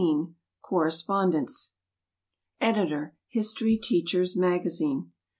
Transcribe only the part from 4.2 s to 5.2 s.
MAGAZINE.